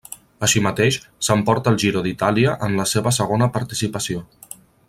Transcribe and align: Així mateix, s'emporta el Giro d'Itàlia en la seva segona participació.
Així 0.45 0.61
mateix, 0.67 0.97
s'emporta 1.27 1.73
el 1.73 1.77
Giro 1.85 2.03
d'Itàlia 2.07 2.57
en 2.69 2.81
la 2.81 2.89
seva 2.97 3.17
segona 3.21 3.53
participació. 3.59 4.29